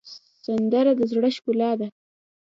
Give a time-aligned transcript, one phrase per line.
[0.43, 1.87] سندره د زړه ښکلا ده